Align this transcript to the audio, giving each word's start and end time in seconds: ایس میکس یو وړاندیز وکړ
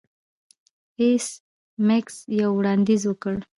ایس 1.01 1.25
میکس 1.87 2.15
یو 2.39 2.49
وړاندیز 2.57 3.01
وکړ 3.07 3.35